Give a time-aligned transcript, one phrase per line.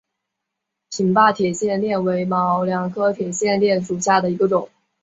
[0.89, 4.67] 平坝铁线莲为毛茛科铁线莲属下的一个种。